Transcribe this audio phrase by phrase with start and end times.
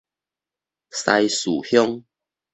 [0.89, 2.05] 西嶼鄉